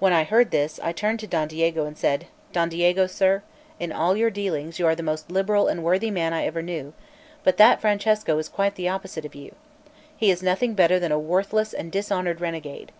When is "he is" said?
10.14-10.42